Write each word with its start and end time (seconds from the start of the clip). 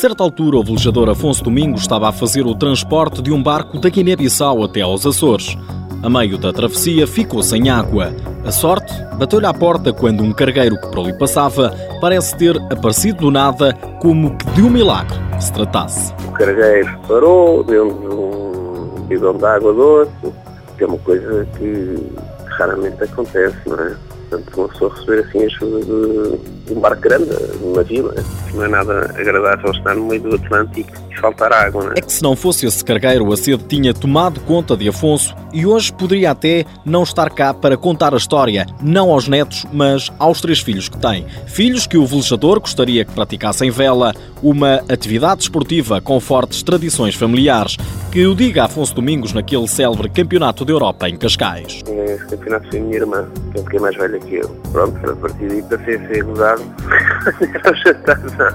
certa 0.00 0.24
altura, 0.24 0.58
o 0.58 0.62
velejador 0.62 1.10
Afonso 1.10 1.44
Domingos 1.44 1.82
estava 1.82 2.08
a 2.08 2.12
fazer 2.12 2.46
o 2.46 2.54
transporte 2.54 3.20
de 3.20 3.30
um 3.30 3.42
barco 3.42 3.78
da 3.78 3.88
Guiné-Bissau 3.88 4.64
até 4.64 4.80
aos 4.80 5.06
Açores. 5.06 5.56
A 6.02 6.08
meio 6.08 6.38
da 6.38 6.52
travessia, 6.52 7.06
ficou 7.06 7.42
sem 7.42 7.68
água. 7.68 8.10
A 8.44 8.50
sorte 8.50 8.92
bateu-lhe 9.18 9.46
à 9.46 9.52
porta 9.52 9.92
quando 9.92 10.22
um 10.22 10.32
cargueiro 10.32 10.74
que 10.80 10.88
por 10.88 11.00
ali 11.00 11.12
passava 11.12 11.74
parece 12.00 12.36
ter 12.38 12.56
aparecido 12.72 13.20
do 13.20 13.30
nada 13.30 13.74
como 14.00 14.36
que 14.36 14.50
de 14.52 14.62
um 14.62 14.70
milagre 14.70 15.14
se 15.38 15.52
tratasse. 15.52 16.14
O 16.26 16.32
cargueiro 16.32 16.98
parou, 17.06 17.62
deu-nos 17.62 18.14
um 18.14 19.04
bidão 19.06 19.36
de 19.36 19.44
água 19.44 19.74
doce, 19.74 20.34
que 20.78 20.84
é 20.84 20.86
uma 20.86 20.98
coisa 20.98 21.46
que 21.58 22.12
raramente 22.46 23.04
acontece, 23.04 23.56
não 23.66 23.78
é? 23.78 23.94
Portanto, 24.30 24.56
uma 24.56 24.68
pessoa 24.68 24.94
receber 24.94 25.18
assim 25.20 25.44
ajuda 25.44 25.80
de, 25.80 26.38
de 26.38 26.59
um 26.70 26.80
barco 26.80 27.02
grande, 27.02 27.30
numa 27.60 27.82
vila, 27.82 28.14
não 28.54 28.64
é 28.64 28.68
nada 28.68 29.12
agradável 29.16 29.70
estar 29.70 29.94
no 29.94 30.06
meio 30.06 30.22
do 30.22 30.34
Atlântico 30.36 30.90
e 31.10 31.18
faltar 31.18 31.52
água, 31.52 31.84
não 31.84 31.90
é? 31.92 31.94
É 31.98 32.00
que 32.00 32.12
se 32.12 32.22
não 32.22 32.36
fosse 32.36 32.66
esse 32.66 32.84
cargueiro, 32.84 33.32
a 33.32 33.36
sede 33.36 33.64
tinha 33.64 33.92
tomado 33.92 34.40
conta 34.40 34.76
de 34.76 34.88
Afonso 34.88 35.34
e 35.52 35.66
hoje 35.66 35.92
poderia 35.92 36.30
até 36.30 36.64
não 36.84 37.02
estar 37.02 37.30
cá 37.30 37.52
para 37.52 37.76
contar 37.76 38.14
a 38.14 38.16
história, 38.16 38.66
não 38.82 39.10
aos 39.10 39.28
netos, 39.28 39.66
mas 39.72 40.10
aos 40.18 40.40
três 40.40 40.60
filhos 40.60 40.88
que 40.88 40.98
tem. 40.98 41.26
Filhos 41.46 41.86
que 41.86 41.96
o 41.96 42.06
velejador 42.06 42.60
gostaria 42.60 43.04
que 43.04 43.12
praticassem 43.12 43.70
vela, 43.70 44.14
uma 44.42 44.76
atividade 44.88 45.42
esportiva 45.42 46.00
com 46.00 46.18
fortes 46.20 46.62
tradições 46.62 47.14
familiares, 47.14 47.76
que 48.10 48.26
o 48.26 48.34
diga 48.34 48.64
Afonso 48.64 48.94
Domingos 48.94 49.32
naquele 49.32 49.68
célebre 49.68 50.08
Campeonato 50.08 50.64
da 50.64 50.72
Europa 50.72 51.08
em 51.08 51.16
Cascais. 51.16 51.82
Esse 51.86 52.26
campeonato 52.26 52.68
foi 52.70 52.80
minha 52.80 52.96
irmã, 52.96 53.28
que 53.68 53.76
é 53.76 53.80
mais 53.80 53.96
velha 53.96 54.18
que 54.18 54.36
eu. 54.36 54.48
Pronto, 54.72 55.10
a 55.10 55.16
partir 55.16 55.48
daí 55.48 55.62
passei 55.62 55.96
a 55.96 56.08
ser 56.08 56.24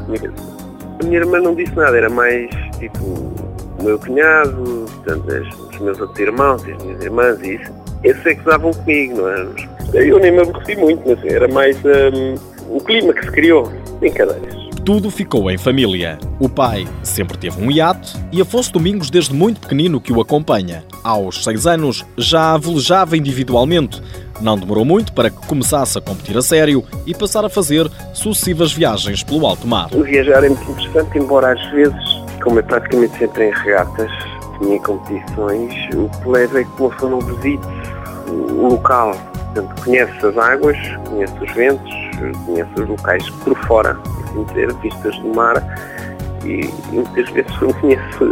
mesa. 0.07 0.33
A 0.99 1.03
minha 1.03 1.17
irmã 1.17 1.39
não 1.39 1.53
disse 1.53 1.75
nada, 1.75 1.97
era 1.97 2.09
mais 2.09 2.49
tipo 2.79 3.03
o 3.03 3.83
meu 3.83 3.99
cunhado, 3.99 4.85
portanto, 5.03 5.27
os 5.71 5.79
meus 5.79 5.99
outros 5.99 6.19
irmãos, 6.19 6.63
as 6.63 6.83
minhas 6.83 7.03
irmãs 7.03 7.39
e 7.41 7.55
isso. 7.55 7.73
Esses 8.03 8.25
é 8.25 8.35
que 8.35 8.41
gozavam 8.41 8.71
comigo, 8.73 9.17
não 9.17 9.29
é? 9.29 9.47
Eu 9.93 10.19
nem 10.19 10.31
me 10.31 10.41
aborreci 10.41 10.75
muito, 10.75 11.01
mas 11.05 11.23
era 11.25 11.47
mais 11.47 11.77
um, 11.83 12.35
o 12.75 12.79
clima 12.81 13.13
que 13.13 13.25
se 13.25 13.31
criou. 13.31 13.71
Brincadeiras. 13.99 14.64
Tudo 14.85 15.09
ficou 15.09 15.49
em 15.49 15.57
família. 15.57 16.19
O 16.39 16.47
pai 16.47 16.87
sempre 17.01 17.35
teve 17.39 17.59
um 17.59 17.71
iate 17.71 18.15
e 18.31 18.39
Afonso 18.39 18.71
Domingos 18.71 19.09
desde 19.09 19.33
muito 19.33 19.59
pequenino 19.59 19.99
que 19.99 20.13
o 20.13 20.21
acompanha. 20.21 20.83
Aos 21.03 21.43
seis 21.43 21.65
anos 21.65 22.05
já 22.15 22.55
velejava 22.55 23.17
individualmente. 23.17 23.99
Não 24.39 24.55
demorou 24.55 24.85
muito 24.85 25.11
para 25.11 25.31
que 25.31 25.47
começasse 25.47 25.97
a 25.97 26.01
competir 26.01 26.37
a 26.37 26.41
sério 26.43 26.83
e 27.03 27.15
passar 27.15 27.43
a 27.43 27.49
fazer 27.49 27.89
sucessivas 28.13 28.73
viagens 28.73 29.23
pelo 29.23 29.47
alto 29.47 29.67
mar. 29.67 29.89
Viajar 29.89 30.43
é 30.43 30.49
muito 30.49 30.71
interessante, 30.71 31.17
embora 31.17 31.53
às 31.53 31.71
vezes, 31.71 32.21
como 32.43 32.59
é 32.59 32.61
praticamente 32.61 33.17
sempre 33.17 33.49
em 33.49 33.53
regatas, 33.53 34.11
tinha 34.59 34.79
competições, 34.81 35.73
o 35.95 36.07
que 36.09 36.29
leva 36.29 36.61
é 36.61 36.63
que 36.63 36.69
uma 36.79 36.91
pessoa 36.91 37.09
não 37.09 37.21
visite 37.21 37.65
o 38.27 38.67
local. 38.67 39.17
Portanto, 39.33 39.83
conhece 39.83 40.25
as 40.27 40.37
águas, 40.37 40.77
conhece 41.09 41.33
os 41.43 41.51
ventos, 41.53 41.91
conhece 42.45 42.69
os 42.79 42.87
locais 42.87 43.27
por 43.43 43.57
fora 43.65 43.99
conhecer 44.35 44.73
vistas 44.75 45.17
do 45.19 45.33
mar 45.33 45.55
e, 46.43 46.69
e 46.91 46.91
muitas 46.91 47.29
vezes 47.31 47.61
não 47.61 47.71
conheço 47.73 48.31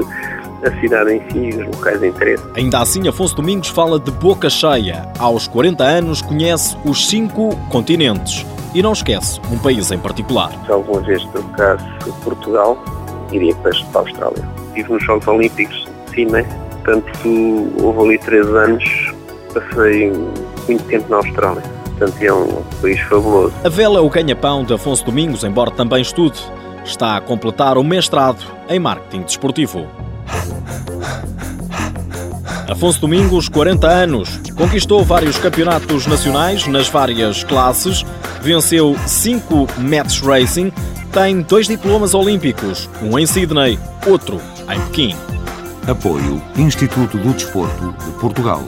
a 0.65 0.79
cidade 0.79 1.13
em 1.13 1.29
si 1.29 1.37
e 1.37 1.61
os 1.61 1.65
locais 1.75 1.99
de 1.99 2.07
interesse. 2.07 2.43
Ainda 2.55 2.79
assim, 2.79 3.07
Afonso 3.07 3.35
Domingos 3.35 3.67
fala 3.69 3.99
de 3.99 4.11
boca 4.11 4.49
cheia. 4.49 5.05
Aos 5.19 5.47
40 5.47 5.83
anos, 5.83 6.21
conhece 6.21 6.77
os 6.85 7.07
cinco 7.07 7.55
continentes 7.69 8.45
e 8.73 8.81
não 8.81 8.93
esquece 8.93 9.39
um 9.51 9.57
país 9.57 9.91
em 9.91 9.99
particular. 9.99 10.51
Se 10.65 10.71
alguma 10.71 11.01
vez 11.01 11.23
trocasse 11.25 11.85
Portugal, 12.23 12.77
iria 13.31 13.53
para 13.55 13.71
a 13.71 13.99
Austrália. 13.99 14.49
Estive 14.69 14.93
nos 14.93 15.03
Jogos 15.03 15.27
Olímpicos 15.27 15.87
de 16.05 16.15
Sydney, 16.15 16.45
portanto, 16.83 17.11
houve 17.81 17.99
ali 17.99 18.17
três 18.19 18.47
anos, 18.47 18.83
passei 19.53 20.11
muito 20.67 20.83
tempo 20.85 21.09
na 21.09 21.17
Austrália 21.17 21.82
portanto 21.97 22.21
é 22.21 22.33
um 22.33 22.63
país 22.81 22.99
fabuloso. 23.01 23.53
A 23.63 23.69
vela 23.69 23.99
é 23.99 24.01
o 24.01 24.09
ganha-pão 24.09 24.63
de 24.63 24.73
Afonso 24.73 25.05
Domingos, 25.05 25.43
embora 25.43 25.71
também 25.71 26.01
estude. 26.01 26.39
Está 26.83 27.17
a 27.17 27.21
completar 27.21 27.77
o 27.77 27.83
mestrado 27.83 28.43
em 28.69 28.79
marketing 28.79 29.21
desportivo. 29.21 29.87
Afonso 32.69 32.99
Domingos, 32.99 33.47
40 33.47 33.87
anos, 33.87 34.39
conquistou 34.57 35.03
vários 35.03 35.37
campeonatos 35.37 36.07
nacionais 36.07 36.65
nas 36.67 36.89
várias 36.89 37.43
classes, 37.43 38.03
venceu 38.41 38.95
5 39.05 39.67
Mets 39.77 40.19
Racing, 40.19 40.71
tem 41.11 41.41
dois 41.41 41.67
diplomas 41.67 42.13
olímpicos, 42.13 42.89
um 43.01 43.17
em 43.19 43.25
Sydney, 43.25 43.77
outro 44.07 44.41
em 44.69 44.79
Pequim. 44.87 45.15
Apoio 45.87 46.41
Instituto 46.57 47.17
do 47.17 47.33
Desporto 47.33 47.93
de 48.03 48.11
Portugal. 48.19 48.63